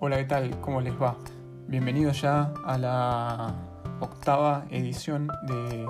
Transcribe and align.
Hola, 0.00 0.16
¿qué 0.18 0.24
tal? 0.24 0.60
¿Cómo 0.60 0.80
les 0.80 0.94
va? 1.00 1.16
Bienvenidos 1.68 2.20
ya 2.22 2.52
a 2.64 2.78
la 2.78 3.54
octava 4.00 4.64
edición 4.70 5.28
de 5.46 5.86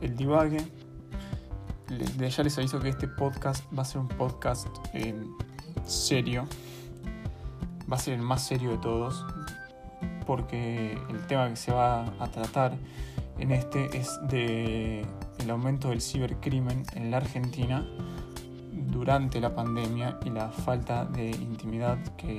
El 0.00 0.16
Divague. 0.16 0.58
Les- 1.88 2.36
ya 2.36 2.42
les 2.42 2.58
aviso 2.58 2.78
que 2.80 2.90
este 2.90 3.08
podcast 3.08 3.64
va 3.76 3.82
a 3.82 3.84
ser 3.84 4.00
un 4.00 4.08
podcast 4.08 4.68
serio. 5.84 6.44
Va 7.90 7.96
a 7.96 7.98
ser 7.98 8.14
el 8.14 8.22
más 8.22 8.42
serio 8.46 8.70
de 8.72 8.78
todos. 8.78 9.24
Porque 10.26 10.92
el 11.08 11.26
tema 11.26 11.48
que 11.48 11.56
se 11.56 11.72
va 11.72 12.04
a 12.20 12.26
tratar 12.30 12.72
en 13.38 13.50
este 13.52 13.96
es 13.96 14.18
de 14.28 15.04
el 15.38 15.50
aumento 15.50 15.88
del 15.88 16.00
cibercrimen 16.02 16.84
en 16.94 17.10
la 17.10 17.16
Argentina 17.16 17.84
durante 18.72 19.40
la 19.40 19.54
pandemia 19.54 20.18
y 20.24 20.30
la 20.30 20.50
falta 20.50 21.06
de 21.06 21.30
intimidad 21.30 21.98
que 22.16 22.38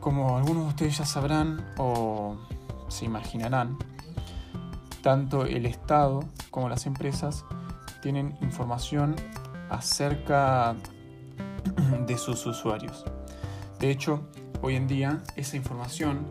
Como 0.00 0.36
algunos 0.36 0.64
de 0.64 0.68
ustedes 0.70 0.98
ya 0.98 1.04
sabrán 1.04 1.64
o 1.78 2.38
se 2.88 3.04
imaginarán, 3.04 3.78
tanto 5.02 5.44
el 5.44 5.66
Estado 5.66 6.20
como 6.50 6.68
las 6.68 6.86
empresas 6.86 7.44
tienen 8.02 8.36
información 8.40 9.16
acerca 9.68 10.74
de 12.06 12.18
sus 12.18 12.44
usuarios. 12.46 13.04
De 13.78 13.90
hecho, 13.90 14.28
hoy 14.62 14.76
en 14.76 14.86
día 14.86 15.22
esa 15.36 15.56
información 15.56 16.26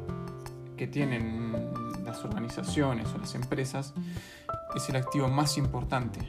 que 0.78 0.88
tienen 0.88 1.72
las 2.06 2.24
organizaciones 2.24 3.08
o 3.14 3.18
las 3.18 3.36
empresas 3.36 3.94
es 4.76 4.90
el 4.90 4.96
activo 4.96 5.28
más 5.28 5.58
importante 5.58 6.20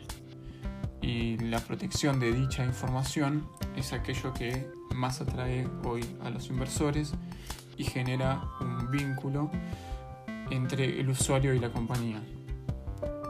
y 1.00 1.38
la 1.38 1.60
protección 1.60 2.20
de 2.20 2.32
dicha 2.32 2.64
información 2.64 3.48
es 3.76 3.92
aquello 3.92 4.32
que 4.34 4.70
más 5.00 5.20
atrae 5.22 5.66
hoy 5.84 6.04
a 6.22 6.30
los 6.30 6.48
inversores 6.50 7.14
y 7.78 7.84
genera 7.84 8.42
un 8.60 8.90
vínculo 8.90 9.50
entre 10.50 11.00
el 11.00 11.08
usuario 11.08 11.54
y 11.54 11.58
la 11.58 11.70
compañía. 11.70 12.22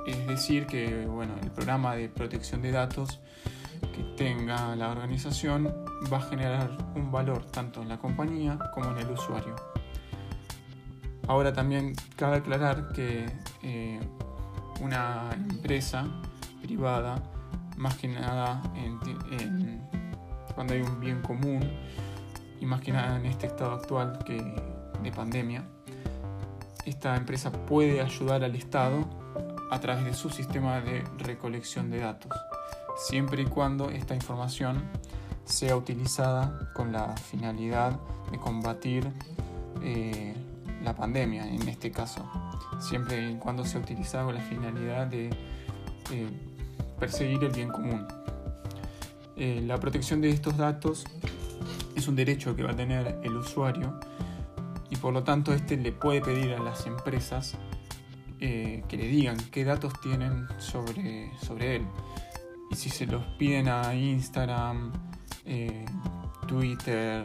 Es 0.06 0.26
decir, 0.26 0.66
que 0.66 1.06
bueno, 1.06 1.34
el 1.40 1.50
programa 1.52 1.94
de 1.94 2.08
protección 2.08 2.60
de 2.60 2.72
datos 2.72 3.20
que 3.94 4.02
tenga 4.16 4.74
la 4.74 4.90
organización 4.90 5.72
va 6.12 6.18
a 6.18 6.22
generar 6.22 6.76
un 6.96 7.12
valor 7.12 7.44
tanto 7.44 7.82
en 7.82 7.88
la 7.88 7.98
compañía 7.98 8.58
como 8.74 8.90
en 8.90 8.98
el 8.98 9.10
usuario. 9.12 9.54
Ahora 11.28 11.52
también 11.52 11.94
cabe 12.16 12.38
aclarar 12.38 12.92
que 12.92 13.26
eh, 13.62 14.00
una 14.80 15.30
empresa 15.32 16.04
privada 16.60 17.22
más 17.76 17.94
que 17.94 18.08
nada 18.08 18.60
en, 18.74 18.98
cuando 20.60 20.74
hay 20.74 20.82
un 20.82 21.00
bien 21.00 21.22
común 21.22 21.62
y 22.60 22.66
más 22.66 22.82
que 22.82 22.92
nada 22.92 23.16
en 23.16 23.24
este 23.24 23.46
estado 23.46 23.72
actual 23.72 24.18
que, 24.26 24.36
de 25.02 25.10
pandemia, 25.10 25.64
esta 26.84 27.16
empresa 27.16 27.50
puede 27.50 28.02
ayudar 28.02 28.44
al 28.44 28.54
Estado 28.54 29.08
a 29.70 29.80
través 29.80 30.04
de 30.04 30.12
su 30.12 30.28
sistema 30.28 30.82
de 30.82 31.02
recolección 31.16 31.90
de 31.90 32.00
datos, 32.00 32.30
siempre 32.98 33.40
y 33.40 33.46
cuando 33.46 33.88
esta 33.88 34.14
información 34.14 34.82
sea 35.46 35.74
utilizada 35.78 36.70
con 36.74 36.92
la 36.92 37.16
finalidad 37.16 37.98
de 38.30 38.36
combatir 38.36 39.10
eh, 39.82 40.34
la 40.84 40.94
pandemia 40.94 41.48
en 41.48 41.66
este 41.70 41.90
caso, 41.90 42.30
siempre 42.80 43.30
y 43.30 43.36
cuando 43.36 43.64
sea 43.64 43.80
utilizada 43.80 44.26
con 44.26 44.34
la 44.34 44.42
finalidad 44.42 45.06
de 45.06 45.30
eh, 46.10 46.28
perseguir 46.98 47.42
el 47.44 47.52
bien 47.52 47.70
común. 47.70 48.19
Eh, 49.42 49.62
la 49.66 49.80
protección 49.80 50.20
de 50.20 50.28
estos 50.28 50.58
datos 50.58 51.06
es 51.96 52.06
un 52.08 52.14
derecho 52.14 52.54
que 52.54 52.62
va 52.62 52.72
a 52.72 52.76
tener 52.76 53.18
el 53.22 53.38
usuario 53.38 53.98
y 54.90 54.96
por 54.96 55.14
lo 55.14 55.24
tanto 55.24 55.54
este 55.54 55.78
le 55.78 55.92
puede 55.92 56.20
pedir 56.20 56.52
a 56.52 56.58
las 56.58 56.86
empresas 56.86 57.56
eh, 58.38 58.84
que 58.86 58.98
le 58.98 59.08
digan 59.08 59.38
qué 59.50 59.64
datos 59.64 59.98
tienen 60.02 60.46
sobre, 60.58 61.30
sobre 61.40 61.76
él. 61.76 61.86
Y 62.70 62.76
si 62.76 62.90
se 62.90 63.06
los 63.06 63.24
piden 63.38 63.68
a 63.68 63.94
Instagram, 63.94 64.92
eh, 65.46 65.86
Twitter, 66.46 67.24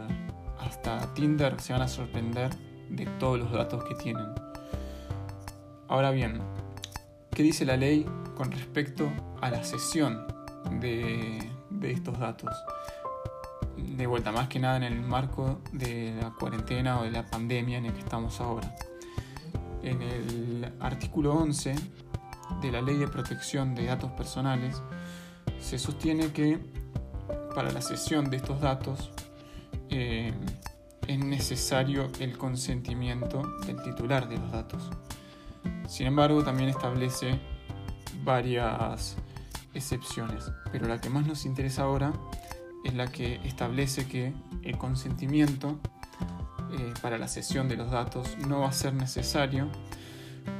hasta 0.61 1.13
Tinder, 1.15 1.59
se 1.59 1.73
van 1.73 1.81
a 1.81 1.87
sorprender 1.89 2.49
de 2.91 3.07
todos 3.19 3.39
los 3.39 3.51
datos 3.51 3.83
que 3.83 3.95
tienen. 3.95 4.27
Ahora 5.89 6.11
bien, 6.11 6.39
¿qué 7.31 7.43
dice 7.43 7.65
la 7.65 7.75
ley 7.75 8.05
con 8.37 8.53
respecto 8.53 9.11
a 9.41 9.49
la 9.49 9.65
cesión 9.65 10.25
de, 10.79 11.54
de, 11.85 11.93
estos 11.93 12.19
datos. 12.19 12.51
De 13.77 14.07
vuelta, 14.07 14.31
más 14.31 14.47
que 14.47 14.59
nada 14.59 14.77
en 14.77 14.83
el 14.83 15.01
marco 15.01 15.61
de 15.71 16.15
la 16.21 16.31
cuarentena 16.31 16.99
o 16.99 17.03
de 17.03 17.11
la 17.11 17.25
pandemia 17.25 17.77
en 17.77 17.85
el 17.85 17.93
que 17.93 17.99
estamos 17.99 18.39
ahora. 18.41 18.75
En 19.83 20.01
el 20.01 20.73
artículo 20.79 21.33
11 21.33 21.75
de 22.61 22.71
la 22.71 22.81
Ley 22.81 22.97
de 22.97 23.07
Protección 23.07 23.75
de 23.75 23.85
Datos 23.85 24.11
Personales 24.11 24.81
se 25.59 25.77
sostiene 25.77 26.31
que 26.31 26.59
para 27.53 27.71
la 27.71 27.81
cesión 27.81 28.29
de 28.29 28.37
estos 28.37 28.61
datos 28.61 29.11
eh, 29.89 30.33
es 31.07 31.19
necesario 31.19 32.09
el 32.19 32.37
consentimiento 32.37 33.43
del 33.65 33.81
titular 33.83 34.27
de 34.27 34.37
los 34.37 34.51
datos. 34.51 34.89
Sin 35.87 36.07
embargo, 36.07 36.43
también 36.43 36.69
establece 36.69 37.39
varias 38.23 39.17
excepciones, 39.75 40.51
pero 40.71 40.87
la 40.87 40.99
que 40.99 41.09
más 41.09 41.27
nos 41.27 41.45
interesa 41.45 41.83
ahora 41.83 42.13
es 42.83 42.93
la 42.93 43.07
que 43.07 43.35
establece 43.43 44.07
que 44.07 44.33
el 44.63 44.77
consentimiento 44.77 45.79
eh, 46.71 46.93
para 47.01 47.17
la 47.17 47.27
cesión 47.27 47.67
de 47.67 47.75
los 47.75 47.91
datos 47.91 48.37
no 48.47 48.61
va 48.61 48.69
a 48.69 48.73
ser 48.73 48.93
necesario 48.93 49.69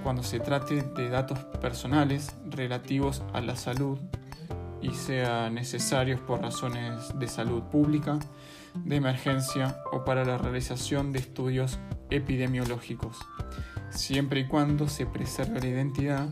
cuando 0.03 0.23
se 0.23 0.39
trate 0.39 0.81
de 0.81 1.09
datos 1.09 1.39
personales 1.61 2.35
relativos 2.49 3.23
a 3.33 3.41
la 3.41 3.55
salud 3.55 3.99
y 4.81 4.91
sean 4.91 5.55
necesarios 5.55 6.19
por 6.19 6.41
razones 6.41 7.17
de 7.17 7.27
salud 7.27 7.63
pública, 7.63 8.19
de 8.75 8.95
emergencia 8.95 9.79
o 9.91 10.03
para 10.03 10.25
la 10.25 10.37
realización 10.37 11.11
de 11.11 11.19
estudios 11.19 11.79
epidemiológicos, 12.09 13.17
siempre 13.89 14.41
y 14.41 14.47
cuando 14.47 14.87
se 14.87 15.05
preserve 15.05 15.59
la 15.59 15.67
identidad 15.67 16.27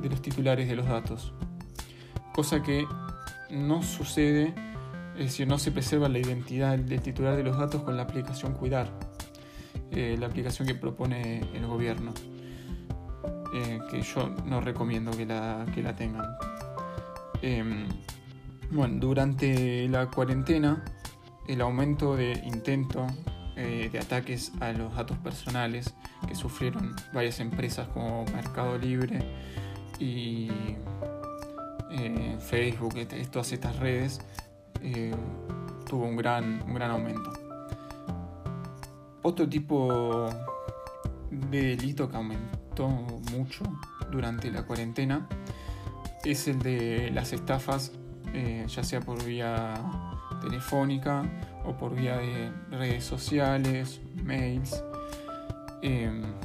de 0.00 0.08
los 0.08 0.22
titulares 0.22 0.68
de 0.68 0.76
los 0.76 0.86
datos 0.86 1.32
cosa 2.36 2.62
que 2.62 2.86
no 3.48 3.82
sucede, 3.82 4.52
es 5.14 5.24
decir, 5.24 5.48
no 5.48 5.58
se 5.58 5.72
preserva 5.72 6.06
la 6.10 6.18
identidad 6.18 6.78
del 6.78 7.00
titular 7.00 7.34
de 7.34 7.42
los 7.42 7.56
datos 7.56 7.82
con 7.82 7.96
la 7.96 8.02
aplicación 8.02 8.52
Cuidar, 8.52 8.90
eh, 9.90 10.18
la 10.20 10.26
aplicación 10.26 10.68
que 10.68 10.74
propone 10.74 11.40
el 11.54 11.66
gobierno, 11.66 12.12
eh, 13.54 13.78
que 13.90 14.02
yo 14.02 14.28
no 14.44 14.60
recomiendo 14.60 15.12
que 15.12 15.24
la, 15.24 15.64
que 15.74 15.82
la 15.82 15.96
tengan. 15.96 16.26
Eh, 17.40 17.86
bueno, 18.70 18.96
durante 19.00 19.88
la 19.88 20.10
cuarentena, 20.10 20.84
el 21.48 21.62
aumento 21.62 22.16
de 22.16 22.32
intento 22.44 23.06
de 23.56 23.98
ataques 23.98 24.52
a 24.60 24.72
los 24.72 24.94
datos 24.94 25.16
personales 25.16 25.94
que 26.28 26.34
sufrieron 26.34 26.94
varias 27.14 27.40
empresas 27.40 27.88
como 27.88 28.26
Mercado 28.26 28.76
Libre 28.76 29.20
y 29.98 30.50
eh, 31.90 32.36
Facebook, 32.40 32.94
todas 33.30 33.52
estas 33.52 33.76
redes, 33.78 34.20
eh, 34.82 35.14
tuvo 35.88 36.04
un 36.04 36.16
gran, 36.16 36.62
un 36.62 36.74
gran 36.74 36.90
aumento. 36.90 37.32
Otro 39.22 39.48
tipo 39.48 40.28
de 41.30 41.76
delito 41.76 42.08
que 42.08 42.16
aumentó 42.16 42.88
mucho 43.32 43.64
durante 44.10 44.50
la 44.50 44.64
cuarentena 44.64 45.28
es 46.24 46.48
el 46.48 46.60
de 46.60 47.10
las 47.12 47.32
estafas, 47.32 47.92
eh, 48.32 48.64
ya 48.68 48.82
sea 48.82 49.00
por 49.00 49.24
vía 49.24 49.74
telefónica 50.40 51.24
o 51.64 51.76
por 51.76 51.94
vía 51.94 52.18
de 52.18 52.52
redes 52.70 53.04
sociales, 53.04 54.00
mails. 54.22 54.82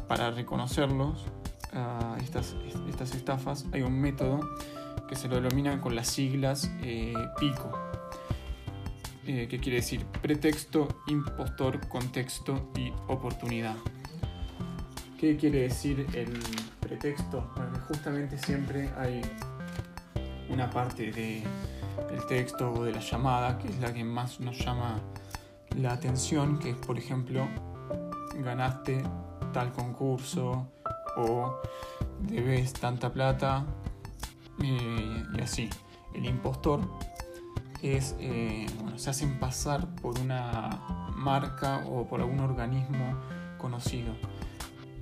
para 0.08 0.30
reconocerlos, 0.30 1.26
a 1.74 2.18
estas, 2.22 2.56
estas 2.90 3.16
estafas, 3.16 3.66
hay 3.72 3.82
un 3.82 4.00
método 4.00 4.40
que 5.12 5.18
se 5.18 5.28
lo 5.28 5.42
denominan 5.42 5.82
con 5.82 5.94
las 5.94 6.08
siglas 6.08 6.72
eh, 6.84 7.14
PICO, 7.38 7.70
eh, 9.28 9.46
que 9.50 9.60
quiere 9.60 9.80
decir 9.80 10.06
pretexto, 10.06 10.88
impostor, 11.08 11.86
contexto 11.90 12.72
y 12.78 12.94
oportunidad. 13.10 13.76
¿Qué 15.20 15.36
quiere 15.36 15.64
decir 15.64 16.08
el 16.14 16.40
pretexto? 16.80 17.52
Bueno, 17.58 17.78
justamente 17.90 18.38
siempre 18.38 18.90
hay 18.98 19.22
una 20.48 20.70
parte 20.70 21.12
de, 21.12 21.44
del 22.10 22.26
texto 22.28 22.72
o 22.72 22.86
de 22.86 22.94
la 22.94 23.02
llamada 23.02 23.58
que 23.58 23.68
es 23.68 23.80
la 23.82 23.94
que 23.94 24.06
más 24.06 24.40
nos 24.40 24.58
llama 24.60 25.02
la 25.76 25.92
atención, 25.92 26.58
que 26.58 26.70
es 26.70 26.78
por 26.78 26.98
ejemplo, 26.98 27.50
ganaste 28.36 29.04
tal 29.52 29.74
concurso 29.74 30.70
o 31.18 31.60
debes 32.22 32.72
tanta 32.72 33.12
plata 33.12 33.66
y 34.62 35.42
así. 35.42 35.70
El 36.14 36.26
impostor 36.26 36.82
es, 37.82 38.16
eh, 38.20 38.68
bueno, 38.80 38.98
se 38.98 39.10
hacen 39.10 39.40
pasar 39.40 39.88
por 39.96 40.20
una 40.20 40.82
marca 41.16 41.84
o 41.88 42.08
por 42.08 42.22
algún 42.22 42.40
organismo 42.40 43.16
conocido. 43.58 44.14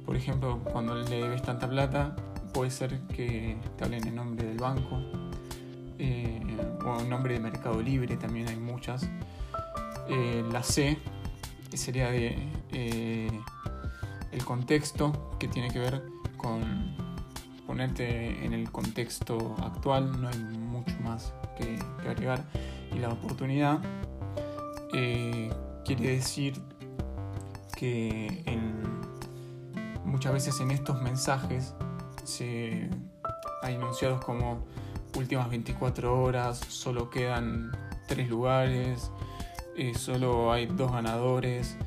Por 0.06 0.15
ejemplo, 0.15 0.59
cuando 0.63 0.95
le 0.95 1.21
debes 1.21 1.41
tanta 1.41 1.69
plata, 1.69 2.15
puede 2.53 2.71
ser 2.71 3.00
que 3.07 3.57
te 3.77 3.83
hablen 3.83 4.07
en 4.07 4.15
nombre 4.15 4.47
del 4.47 4.57
banco 4.57 5.00
eh, 6.00 6.41
o 6.85 7.00
en 7.00 7.09
nombre 7.09 7.33
de 7.33 7.39
Mercado 7.39 7.81
Libre, 7.81 8.17
también 8.17 8.47
hay 8.47 8.57
muchas. 8.57 9.09
Eh, 10.07 10.44
la 10.51 10.63
C, 10.63 10.97
sería 11.73 12.09
de 12.09 12.38
el 14.31 14.45
contexto, 14.45 15.35
que 15.39 15.47
tiene 15.47 15.69
que 15.69 15.79
ver 15.79 16.03
con 16.38 16.95
ponerte 17.69 18.44
en 18.44 18.54
el 18.54 18.71
contexto 18.71 19.56
actual, 19.62 20.19
no 20.19 20.27
hay 20.27 20.39
mucho 20.39 20.95
más 21.01 21.36
que, 21.56 21.77
agregar. 22.00 22.44
Y 22.92 22.98
la 22.98 23.10
oportunidad 23.10 23.80
eh, 24.92 25.54
quiere 25.86 26.16
decir 26.16 26.60
que 27.77 28.44
muchas 30.04 30.33
veces 30.33 30.60
en 30.62 30.71
estos 30.71 31.00
mensajes 31.04 31.75
se, 32.24 32.89
hay 33.62 33.75
enunciados 33.75 34.25
como 34.25 34.66
últimas 35.16 35.48
24 35.51 36.24
horas, 36.24 36.57
solo 36.69 37.12
quedan 37.12 37.71
tres 38.07 38.30
lugares, 38.30 39.12
eh, 39.77 39.94
solo 39.94 40.51
hay 40.51 40.66
dos 40.66 40.92
ganadores. 40.92 41.77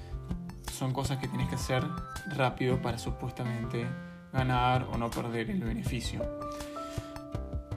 Son 0.73 0.93
cosas 0.93 1.19
que 1.19 1.27
tienes 1.27 1.49
que 1.49 1.57
hacer 1.57 1.83
rápido 2.37 2.81
para 2.81 2.99
supuestamente 2.99 3.89
ganar 4.33 4.89
o 4.93 4.97
no 4.97 5.11
perder 5.11 5.51
el 5.51 5.63
beneficio. 5.63 6.23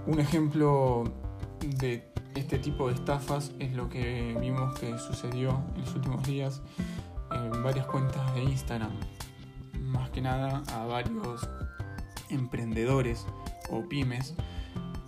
Un 0.07 0.19
ejemplo 0.19 1.03
de 1.59 2.11
este 2.35 2.59
tipo 2.59 2.87
de 2.87 2.95
estafas 2.95 3.51
es 3.59 3.73
lo 3.73 3.89
que 3.89 4.37
vimos 4.39 4.77
que 4.79 4.97
sucedió 4.99 5.63
en 5.75 5.81
los 5.81 5.95
últimos 5.95 6.23
días 6.27 6.61
en 7.31 7.63
varias 7.63 7.85
cuentas 7.87 8.33
de 8.35 8.43
Instagram. 8.43 8.91
Más 9.81 10.09
que 10.09 10.21
nada 10.21 10.63
a 10.73 10.85
varios 10.85 11.47
emprendedores 12.29 13.25
o 13.69 13.87
pymes 13.87 14.35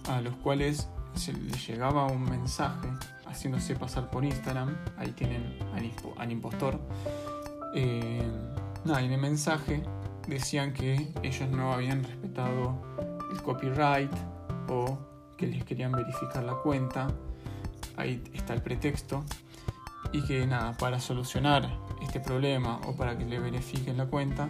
a 0.09 0.21
los 0.21 0.35
cuales 0.37 0.87
se 1.15 1.33
les 1.33 1.67
llegaba 1.67 2.05
un 2.05 2.23
mensaje 2.23 2.87
haciéndose 3.25 3.75
pasar 3.75 4.09
por 4.09 4.23
Instagram. 4.23 4.75
Ahí 4.97 5.11
tienen 5.11 5.57
al, 6.17 6.31
impostor. 6.31 6.79
Eh, 7.75 8.23
nada, 8.85 9.01
en 9.01 9.11
el 9.11 9.19
mensaje 9.19 9.83
decían 10.27 10.73
que 10.73 11.11
ellos 11.23 11.49
no 11.49 11.73
habían 11.73 12.03
respetado 12.03 12.77
el 13.31 13.41
copyright 13.41 14.11
o 14.67 14.97
que 15.37 15.47
les 15.47 15.63
querían 15.63 15.91
verificar 15.91 16.43
la 16.43 16.55
cuenta. 16.55 17.07
Ahí 17.95 18.23
está 18.33 18.53
el 18.53 18.61
pretexto. 18.61 19.23
Y 20.11 20.23
que 20.25 20.45
nada, 20.47 20.73
para 20.77 20.99
solucionar 20.99 21.67
este 22.01 22.19
problema 22.19 22.79
o 22.85 22.95
para 22.95 23.17
que 23.17 23.25
le 23.25 23.39
verifiquen 23.39 23.97
la 23.97 24.05
cuenta, 24.05 24.47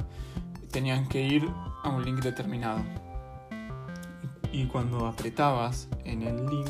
tenían 0.71 1.07
que 1.07 1.21
ir 1.23 1.49
a 1.83 1.89
un 1.89 2.03
link 2.05 2.19
determinado. 2.21 2.81
Y 4.51 4.65
cuando 4.67 5.07
apretabas 5.07 5.87
en 6.03 6.23
el 6.23 6.45
link, 6.47 6.69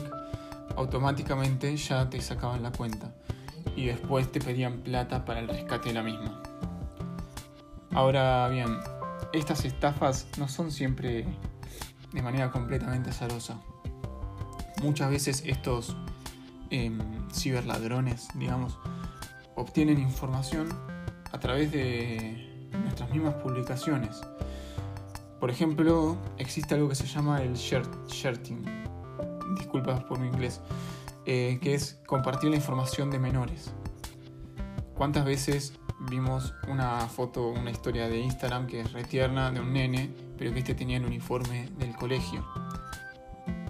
automáticamente 0.75 1.75
ya 1.75 2.09
te 2.09 2.21
sacaban 2.21 2.63
la 2.63 2.71
cuenta. 2.71 3.13
Y 3.75 3.87
después 3.87 4.31
te 4.31 4.39
pedían 4.39 4.79
plata 4.79 5.25
para 5.25 5.39
el 5.39 5.47
rescate 5.47 5.89
de 5.89 5.95
la 5.95 6.03
misma. 6.03 6.41
Ahora 7.91 8.47
bien, 8.47 8.77
estas 9.33 9.65
estafas 9.65 10.27
no 10.37 10.47
son 10.47 10.71
siempre 10.71 11.25
de 12.13 12.21
manera 12.21 12.51
completamente 12.51 13.09
azarosa. 13.09 13.59
Muchas 14.81 15.09
veces 15.09 15.43
estos 15.45 15.95
em, 16.69 16.99
ciberladrones, 17.31 18.27
digamos, 18.35 18.77
obtienen 19.55 19.99
información 19.99 20.69
a 21.31 21.39
través 21.39 21.71
de 21.71 22.69
nuestras 22.83 23.09
mismas 23.11 23.35
publicaciones. 23.35 24.21
Por 25.39 25.49
ejemplo, 25.49 26.17
existe 26.37 26.75
algo 26.75 26.89
que 26.89 26.95
se 26.95 27.05
llama 27.05 27.41
el 27.41 27.53
shirting, 27.53 28.65
disculpas 29.57 30.03
por 30.03 30.19
mi 30.19 30.27
inglés, 30.27 30.61
eh, 31.25 31.59
que 31.61 31.73
es 31.73 31.99
compartir 32.07 32.49
la 32.49 32.55
información 32.55 33.11
de 33.11 33.19
menores. 33.19 33.71
¿Cuántas 34.95 35.25
veces 35.25 35.73
vimos 35.99 36.53
una 36.67 36.99
foto, 37.07 37.49
una 37.49 37.71
historia 37.71 38.07
de 38.07 38.19
Instagram 38.19 38.67
que 38.67 38.81
es 38.81 38.93
retierna 38.93 39.51
de 39.51 39.59
un 39.59 39.73
nene, 39.73 40.13
pero 40.37 40.53
que 40.53 40.59
este 40.59 40.75
tenía 40.75 40.97
el 40.97 41.05
uniforme 41.05 41.69
del 41.77 41.95
colegio. 41.95 42.45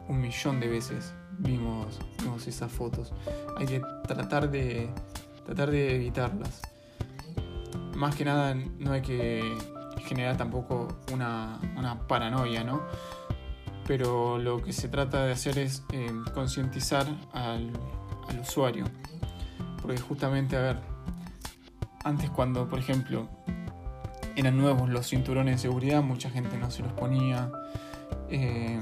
Un 0.08 0.22
millón 0.22 0.60
de 0.60 0.68
veces 0.68 1.14
vimos, 1.40 2.00
vimos 2.22 2.48
esas 2.48 2.72
fotos. 2.72 3.14
Hay 3.58 3.66
que 3.66 3.82
tratar 4.08 4.50
de, 4.50 4.90
tratar 5.46 5.72
de 5.72 5.96
evitarlas. 5.96 6.62
Más 7.96 8.16
que 8.16 8.26
nada 8.26 8.54
no 8.54 8.92
hay 8.92 9.02
que 9.02 9.58
generar 10.06 10.38
tampoco 10.38 11.00
una, 11.12 11.60
paranoia, 12.08 12.64
¿no? 12.64 12.82
Pero 13.86 14.38
lo 14.38 14.62
que 14.62 14.74
se 14.74 14.90
trata 14.90 15.26
de 15.26 15.32
hacer 15.32 15.58
es 15.58 15.84
eh, 15.94 16.12
concientizar 16.34 17.08
al 17.32 17.72
usuario. 18.42 18.86
Porque 19.82 19.98
justamente, 19.98 20.58
a 20.58 20.62
ver, 20.62 20.97
antes 22.04 22.30
cuando, 22.30 22.68
por 22.68 22.80
ejemplo, 22.80 23.28
eran 24.36 24.58
nuevos 24.58 24.90
los 24.90 25.10
cinturones 25.10 25.56
de 25.56 25.62
seguridad, 25.62 26.04
mucha 26.04 26.30
gente 26.30 26.58
no 26.58 26.70
se 26.70 26.84
los 26.84 26.94
ponía. 26.94 27.52
Eh, 28.30 28.80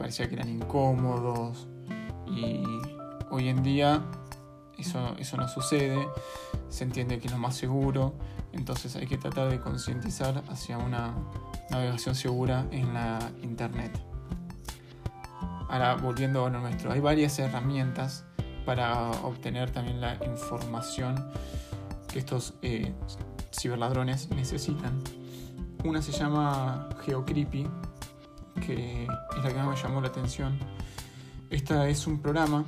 parecía 0.00 0.28
que 0.28 0.34
eran 0.34 0.48
incómodos. 0.48 1.68
Y 2.26 2.62
hoy 3.30 3.48
en 3.48 3.62
día 3.62 4.02
eso, 4.78 5.14
eso 5.18 5.36
no 5.36 5.46
sucede. 5.46 6.08
Se 6.70 6.84
entiende 6.84 7.18
que 7.18 7.26
es 7.26 7.32
lo 7.32 7.38
más 7.38 7.54
seguro. 7.54 8.14
Entonces 8.52 8.96
hay 8.96 9.06
que 9.06 9.18
tratar 9.18 9.50
de 9.50 9.60
concientizar 9.60 10.42
hacia 10.48 10.78
una 10.78 11.14
navegación 11.70 12.14
segura 12.14 12.66
en 12.70 12.94
la 12.94 13.18
internet. 13.42 13.92
Ahora 15.68 15.94
volviendo 15.94 16.46
a 16.46 16.50
lo 16.50 16.60
nuestro, 16.60 16.90
hay 16.92 17.00
varias 17.00 17.38
herramientas 17.38 18.24
para 18.70 19.10
obtener 19.24 19.72
también 19.72 20.00
la 20.00 20.16
información 20.24 21.16
que 22.06 22.20
estos 22.20 22.54
eh, 22.62 22.92
ciberladrones 23.50 24.30
necesitan. 24.30 25.02
Una 25.82 26.00
se 26.00 26.12
llama 26.12 26.88
GeoCreepy, 27.04 27.66
que 28.64 29.02
es 29.02 29.42
la 29.42 29.48
que 29.48 29.56
más 29.56 29.66
me 29.66 29.74
llamó 29.74 30.00
la 30.00 30.06
atención. 30.06 30.56
Esta 31.50 31.88
es 31.88 32.06
un 32.06 32.22
programa 32.22 32.64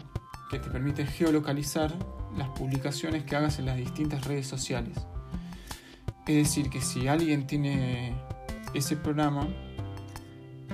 que 0.50 0.58
te 0.58 0.70
permite 0.70 1.06
geolocalizar 1.06 1.94
las 2.36 2.48
publicaciones 2.48 3.22
que 3.22 3.36
hagas 3.36 3.60
en 3.60 3.66
las 3.66 3.76
distintas 3.76 4.24
redes 4.24 4.48
sociales. 4.48 4.98
Es 6.26 6.34
decir, 6.34 6.68
que 6.68 6.80
si 6.80 7.06
alguien 7.06 7.46
tiene 7.46 8.16
ese 8.74 8.96
programa, 8.96 9.46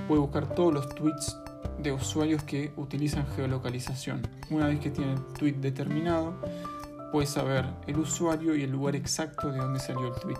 puede 0.07 0.21
buscar 0.21 0.55
todos 0.55 0.73
los 0.73 0.89
tweets 0.95 1.37
de 1.81 1.91
usuarios 1.91 2.43
que 2.43 2.71
utilizan 2.77 3.25
geolocalización. 3.35 4.21
Una 4.49 4.67
vez 4.67 4.79
que 4.79 4.89
tiene 4.91 5.13
el 5.13 5.23
tweet 5.33 5.53
determinado, 5.53 6.33
puedes 7.11 7.29
saber 7.29 7.65
el 7.87 7.97
usuario 7.97 8.55
y 8.55 8.63
el 8.63 8.71
lugar 8.71 8.95
exacto 8.95 9.51
de 9.51 9.57
donde 9.57 9.79
salió 9.79 10.13
el 10.13 10.19
tweet. 10.19 10.39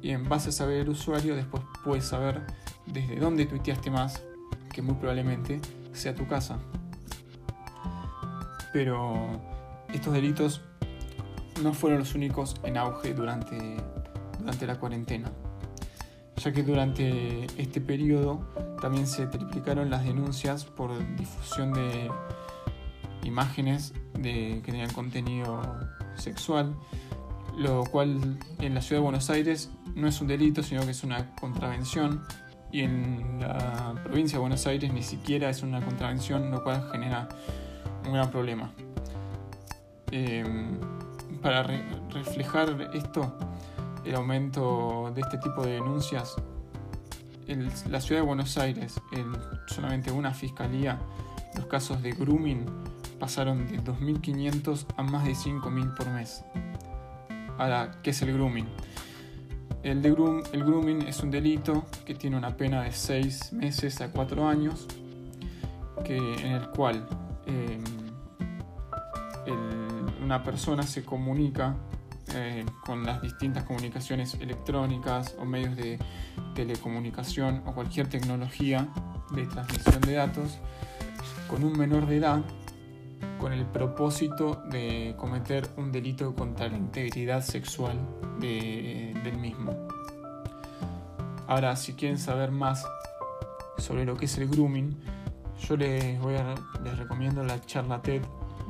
Y 0.00 0.10
en 0.10 0.28
base 0.28 0.50
a 0.50 0.52
saber 0.52 0.80
el 0.80 0.88
usuario, 0.88 1.36
después 1.36 1.62
puedes 1.84 2.04
saber 2.04 2.42
desde 2.86 3.16
dónde 3.16 3.46
tuiteaste 3.46 3.90
más, 3.90 4.22
que 4.72 4.82
muy 4.82 4.94
probablemente 4.94 5.60
sea 5.92 6.14
tu 6.14 6.26
casa. 6.26 6.58
Pero 8.72 9.40
estos 9.92 10.12
delitos 10.12 10.62
no 11.62 11.74
fueron 11.74 11.98
los 11.98 12.14
únicos 12.14 12.56
en 12.64 12.76
auge 12.78 13.12
durante, 13.14 13.76
durante 14.38 14.66
la 14.66 14.78
cuarentena 14.78 15.30
ya 16.42 16.52
que 16.52 16.62
durante 16.62 17.46
este 17.56 17.80
periodo 17.80 18.40
también 18.82 19.06
se 19.06 19.28
triplicaron 19.28 19.90
las 19.90 20.04
denuncias 20.04 20.64
por 20.64 20.90
difusión 21.16 21.72
de 21.72 22.10
imágenes 23.22 23.94
de, 24.14 24.60
que 24.64 24.72
tenían 24.72 24.92
contenido 24.92 25.62
sexual, 26.16 26.74
lo 27.56 27.84
cual 27.84 28.38
en 28.58 28.74
la 28.74 28.82
ciudad 28.82 29.00
de 29.00 29.04
Buenos 29.04 29.30
Aires 29.30 29.70
no 29.94 30.08
es 30.08 30.20
un 30.20 30.26
delito, 30.26 30.64
sino 30.64 30.84
que 30.84 30.90
es 30.90 31.04
una 31.04 31.32
contravención, 31.36 32.24
y 32.72 32.80
en 32.80 33.38
la 33.38 33.94
provincia 34.02 34.38
de 34.38 34.40
Buenos 34.40 34.66
Aires 34.66 34.92
ni 34.92 35.04
siquiera 35.04 35.48
es 35.48 35.62
una 35.62 35.80
contravención, 35.80 36.50
lo 36.50 36.64
cual 36.64 36.88
genera 36.90 37.28
un 38.04 38.14
gran 38.14 38.32
problema. 38.32 38.72
Em, 40.10 40.76
para 41.40 41.62
reflejar 42.10 42.90
esto, 42.94 43.32
el 44.04 44.16
aumento 44.16 45.12
de 45.14 45.20
este 45.20 45.38
tipo 45.38 45.62
de 45.62 45.74
denuncias, 45.74 46.34
en 47.52 47.70
la 47.90 48.00
ciudad 48.00 48.20
de 48.22 48.26
Buenos 48.26 48.56
Aires, 48.58 49.00
en 49.12 49.32
solamente 49.66 50.10
una 50.10 50.32
fiscalía, 50.32 50.98
los 51.54 51.66
casos 51.66 52.02
de 52.02 52.12
grooming 52.12 52.66
pasaron 53.18 53.68
de 53.68 53.78
2.500 53.80 54.86
a 54.96 55.02
más 55.02 55.24
de 55.24 55.32
5.000 55.32 55.94
por 55.94 56.08
mes. 56.10 56.44
Ahora, 57.58 58.00
¿qué 58.02 58.10
es 58.10 58.22
el 58.22 58.32
grooming? 58.32 58.66
El, 59.82 60.00
de 60.00 60.10
grooming 60.10 61.02
es 61.02 61.22
un 61.22 61.30
delito 61.30 61.84
que 62.04 62.14
tiene 62.14 62.36
una 62.36 62.56
pena 62.56 62.82
de 62.82 62.92
6 62.92 63.52
meses 63.52 64.00
a 64.00 64.10
4 64.10 64.48
años, 64.48 64.86
que, 66.04 66.16
en 66.16 66.52
el 66.52 66.68
cual 66.70 67.06
em, 67.46 67.82
una 70.22 70.42
persona 70.42 70.82
se 70.82 71.04
comunica 71.04 71.76
eh, 72.34 72.64
con 72.84 73.04
las 73.04 73.22
distintas 73.22 73.64
comunicaciones 73.64 74.34
electrónicas 74.34 75.36
o 75.38 75.44
medios 75.44 75.76
de 75.76 75.98
telecomunicación 76.54 77.62
o 77.66 77.74
cualquier 77.74 78.08
tecnología 78.08 78.88
de 79.32 79.46
transmisión 79.46 80.00
de 80.02 80.12
datos 80.14 80.58
con 81.48 81.64
un 81.64 81.76
menor 81.78 82.06
de 82.06 82.16
edad 82.16 82.42
con 83.38 83.52
el 83.52 83.66
propósito 83.66 84.62
de 84.70 85.14
cometer 85.18 85.68
un 85.76 85.90
delito 85.90 86.34
contra 86.34 86.68
la 86.68 86.76
integridad 86.76 87.42
sexual 87.42 87.98
del 88.38 89.36
mismo. 89.36 89.88
Ahora, 91.48 91.74
si 91.76 91.94
quieren 91.94 92.18
saber 92.18 92.52
más 92.52 92.86
sobre 93.78 94.04
lo 94.04 94.16
que 94.16 94.26
es 94.26 94.38
el 94.38 94.48
grooming, 94.48 94.96
yo 95.68 95.76
les, 95.76 96.20
voy 96.20 96.36
a, 96.36 96.54
les 96.84 96.96
recomiendo 96.96 97.42
la 97.42 97.60
charla 97.60 98.00
TED 98.00 98.22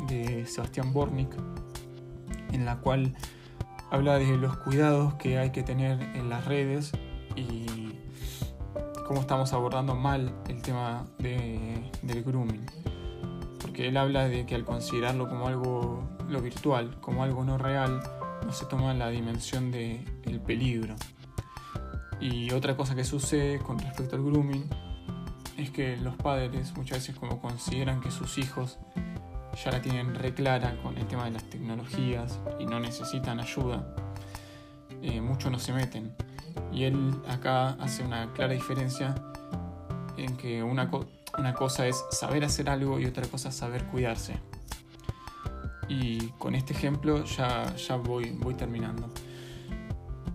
de 0.09 0.47
Sebastián 0.47 0.93
Bornik, 0.93 1.31
en 2.53 2.65
la 2.65 2.79
cual 2.79 3.15
habla 3.93 4.19
de 4.19 4.39
los 4.39 4.57
cuidados 4.57 5.15
que 5.15 5.37
hay 5.37 5.51
que 5.51 5.63
tener 5.63 6.01
en 6.17 6.31
las 6.31 6.47
redes 6.47 6.93
y 7.37 7.67
cómo 9.07 9.21
estamos 9.21 9.53
abordando 9.53 9.95
mal 9.95 10.35
el 10.49 10.63
tema 10.63 11.05
del 11.19 12.25
grooming 12.25 12.65
porque 13.61 13.89
él 13.89 13.99
habla 13.99 14.29
de 14.29 14.47
que 14.47 14.55
al 14.55 14.65
considerarlo 14.65 15.29
como 15.29 15.47
algo 15.47 16.09
lo 16.27 16.41
virtual, 16.41 16.99
como 17.03 17.23
algo 17.23 17.45
no 17.45 17.59
real, 17.59 18.03
no 18.47 18.53
se 18.53 18.65
toma 18.65 18.95
la 18.95 19.11
dimensión 19.11 19.71
del 19.71 20.05
el 20.25 20.41
peligro. 20.41 20.97
Y 22.19 22.51
otra 22.53 22.77
cosa 22.77 22.95
que 22.95 23.05
sucede 23.05 23.59
con 23.59 23.79
respecto 23.79 24.17
al 24.17 24.25
grooming 24.25 24.65
es 25.59 25.71
que 25.71 25.99
los 25.99 26.17
padres 26.17 26.75
muchas 26.77 26.99
veces 26.99 27.15
como 27.15 27.43
consideran 27.43 28.01
que 28.01 28.11
sus 28.11 28.39
hijos 28.39 28.79
ya 29.55 29.71
la 29.71 29.83
tienen 29.83 30.15
reclara 30.15 30.77
con 30.83 30.97
el 30.99 31.07
tema 31.07 31.25
de 31.25 31.33
las 31.33 31.45
tecnologías 31.45 32.41
y 32.59 32.67
no 32.67 32.81
necesitan 32.81 33.41
ayuda, 33.41 33.95
eh, 35.03 35.21
muchos 35.21 35.51
no 35.51 35.59
se 35.59 35.73
meten. 35.73 36.15
Y 36.73 36.85
él 36.85 37.15
acá 37.29 37.71
hace 37.81 38.03
una 38.05 38.33
clara 38.33 38.55
diferencia 38.55 39.15
en 40.17 40.37
que 40.37 40.63
una, 40.63 40.91
una 41.39 41.55
cosa 41.55 41.87
es 41.87 42.05
saber 42.11 42.45
hacer 42.45 42.71
algo 42.71 42.99
y 42.99 43.07
otra 43.07 43.27
cosa 43.27 43.51
es 43.51 43.55
saber 43.55 43.85
cuidarse. 43.87 44.37
Y 45.89 46.29
con 46.39 46.55
este 46.55 46.73
ejemplo 46.73 47.25
ya, 47.25 47.75
ya 47.77 47.97
voy, 47.97 48.31
voy 48.31 48.55
terminando. 48.55 49.11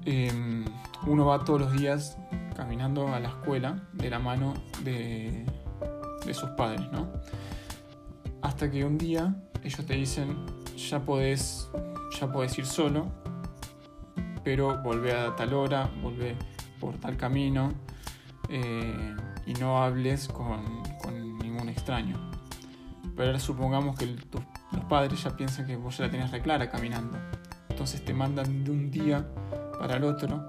Em, 0.06 0.66
uno 1.06 1.26
va 1.26 1.44
todos 1.44 1.62
los 1.62 1.74
días 1.74 2.18
caminando 2.56 3.14
a 3.14 3.20
la 3.20 3.30
escuela 3.30 3.82
de 3.94 4.10
la 4.10 4.20
mano 4.20 4.54
de, 4.84 5.46
de 6.26 6.34
sus 6.34 6.50
padres, 6.52 6.92
¿no? 6.92 7.08
Hasta 8.42 8.70
que 8.70 8.86
un 8.86 8.98
día 8.98 9.36
ellos 9.64 9.86
te 9.86 9.94
dicen, 9.94 10.46
ya 10.76 11.00
podés, 11.00 11.70
ya 12.20 12.32
podés 12.32 12.58
ir 12.58 12.66
solo, 12.66 13.12
pero 14.44 14.82
volvé 14.84 15.14
a 15.14 15.36
tal 15.36 15.54
hora, 15.54 15.90
volvé 16.02 16.36
por 16.80 16.98
tal 16.98 17.18
camino. 17.18 17.74
Eh, 18.50 19.16
y 19.48 19.54
no 19.54 19.82
hables 19.82 20.28
con, 20.28 20.84
ningún 21.40 21.70
extraño. 21.70 22.18
Pero 23.16 23.30
ahora 23.30 23.40
supongamos 23.40 23.98
que 23.98 24.06
los 24.06 24.84
padres 24.90 25.24
ya 25.24 25.36
piensan 25.36 25.66
que 25.66 25.76
vos 25.78 25.98
ya 25.98 26.06
la 26.06 26.12
tenés 26.12 26.32
reclara 26.32 26.70
caminando. 26.70 27.18
Entonces 27.70 28.04
te 28.04 28.14
mandan 28.14 28.64
de 28.66 28.72
un 28.72 28.92
día 28.92 29.26
para 29.80 29.96
el 29.96 30.04
otro, 30.04 30.46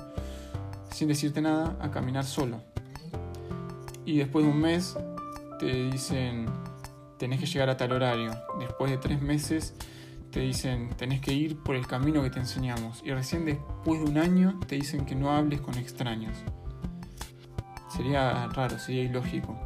sin 0.91 1.09
decirte 1.09 1.41
nada, 1.41 1.77
a 1.81 1.91
caminar 1.91 2.25
solo. 2.25 2.61
Y 4.05 4.19
después 4.19 4.45
de 4.45 4.51
un 4.51 4.61
mes 4.61 4.97
te 5.61 5.91
dicen, 5.91 6.47
tenés 7.19 7.41
que 7.41 7.47
llegar 7.47 7.69
a 7.69 7.77
tal 7.77 7.93
horario. 7.93 8.33
Después 8.59 8.91
de 8.91 8.99
tres 8.99 9.21
meses 9.21 9.75
te 10.31 10.41
dicen, 10.41 10.91
tenés 10.97 11.21
que 11.21 11.33
ir 11.33 11.59
por 11.59 11.75
el 11.75 11.87
camino 11.87 12.23
que 12.23 12.31
te 12.31 12.39
enseñamos. 12.39 13.03
Y 13.05 13.13
recién 13.13 13.45
después 13.45 14.01
de 14.03 14.11
un 14.11 14.19
año 14.19 14.59
te 14.67 14.77
dicen 14.77 15.05
que 15.05 15.15
no 15.15 15.33
hables 15.33 15.61
con 15.61 15.77
extraños. 15.77 16.37
Sería 17.89 18.47
raro, 18.49 18.79
sería 18.79 19.03
ilógico. 19.03 19.59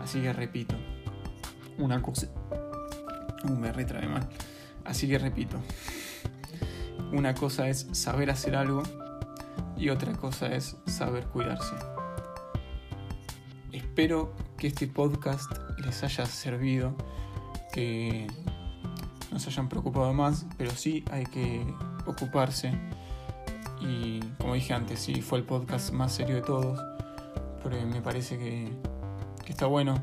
Así 0.00 0.20
que 0.20 0.32
repito. 0.32 0.76
Una 1.78 2.00
cosa. 2.00 2.28
Uh, 3.44 3.50
me 3.50 3.72
retrae 3.72 4.08
mal. 4.08 4.28
Así 4.84 5.08
que 5.08 5.18
repito. 5.18 5.58
Una 7.12 7.34
cosa 7.34 7.68
es 7.68 7.86
saber 7.92 8.30
hacer 8.30 8.56
algo 8.56 8.82
y 9.76 9.90
otra 9.90 10.12
cosa 10.12 10.46
es 10.54 10.76
saber 10.86 11.26
cuidarse. 11.26 11.74
Espero 13.72 14.34
que 14.56 14.68
este 14.68 14.86
podcast 14.86 15.50
les 15.78 16.02
haya 16.02 16.26
servido, 16.26 16.94
que 17.72 18.26
no 19.32 19.38
se 19.38 19.50
hayan 19.50 19.68
preocupado 19.68 20.12
más, 20.12 20.46
pero 20.56 20.70
sí 20.70 21.04
hay 21.10 21.24
que 21.26 21.62
ocuparse. 22.06 22.72
Y 23.80 24.20
como 24.38 24.54
dije 24.54 24.72
antes, 24.72 25.00
sí 25.00 25.20
fue 25.20 25.38
el 25.38 25.44
podcast 25.44 25.92
más 25.92 26.14
serio 26.14 26.36
de 26.36 26.42
todos 26.42 26.80
me 27.86 28.00
parece 28.00 28.38
que, 28.38 28.68
está 29.46 29.66
bueno 29.66 30.02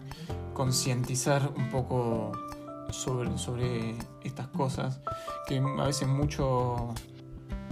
concientizar 0.53 1.51
un 1.57 1.69
poco 1.69 2.31
sobre, 2.91 3.37
sobre 3.37 3.95
estas 4.23 4.47
cosas, 4.47 5.01
que 5.47 5.57
a 5.57 5.85
veces 5.85 6.07
mucho 6.07 6.93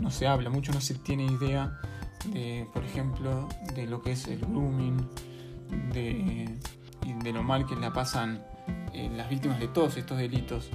no 0.01 0.11
se 0.11 0.27
habla, 0.27 0.49
mucho 0.49 0.73
no 0.73 0.81
se 0.81 0.95
tiene 0.95 1.25
idea 1.25 1.79
de, 2.25 2.67
por 2.73 2.83
ejemplo, 2.83 3.47
de 3.75 3.87
lo 3.87 4.01
que 4.01 4.13
es 4.13 4.27
el 4.27 4.39
grooming, 4.39 5.07
de, 5.93 6.57
de 7.23 7.31
lo 7.33 7.43
mal 7.43 7.65
que 7.65 7.75
la 7.75 7.93
pasan 7.93 8.43
eh, 8.93 9.09
las 9.15 9.29
víctimas 9.29 9.59
de 9.59 9.67
todos 9.67 9.97
estos 9.97 10.17
delitos. 10.17 10.69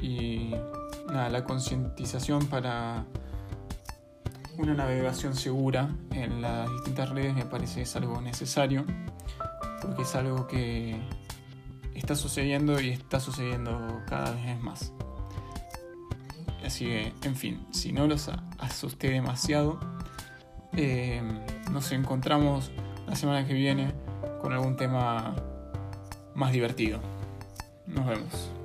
Y 0.00 0.54
nada, 1.08 1.28
la 1.28 1.44
concientización 1.44 2.46
para 2.46 3.04
una 4.58 4.74
navegación 4.74 5.34
segura 5.34 5.94
en 6.12 6.40
las 6.40 6.70
distintas 6.70 7.10
redes 7.10 7.34
me 7.34 7.44
parece 7.44 7.82
es 7.82 7.96
algo 7.96 8.20
necesario, 8.20 8.84
porque 9.82 10.02
es 10.02 10.14
algo 10.14 10.46
que 10.46 11.00
está 11.94 12.14
sucediendo 12.14 12.80
y 12.80 12.90
está 12.90 13.20
sucediendo 13.20 14.02
cada 14.06 14.30
vez 14.32 14.60
más. 14.60 14.92
Así 16.64 16.86
que, 16.86 17.12
en 17.22 17.36
fin, 17.36 17.66
si 17.70 17.92
no 17.92 18.06
los 18.06 18.30
asusté 18.58 19.10
demasiado, 19.10 19.78
eh, 20.76 21.22
nos 21.70 21.92
encontramos 21.92 22.70
la 23.06 23.14
semana 23.14 23.46
que 23.46 23.54
viene 23.54 23.94
con 24.46 24.52
algún 24.52 24.76
tema 24.76 25.34
más 26.36 26.52
divertido. 26.52 27.00
Nos 27.88 28.06
vemos. 28.06 28.55